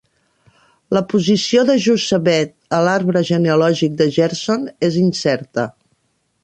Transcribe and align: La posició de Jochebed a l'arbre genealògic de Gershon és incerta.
La 0.97 1.01
posició 1.11 1.65
de 1.67 1.75
Jochebed 1.83 2.55
a 2.79 2.81
l'arbre 2.89 3.25
genealògic 3.33 3.97
de 4.03 4.11
Gershon 4.19 4.69
és 4.91 5.01
incerta. 5.07 5.73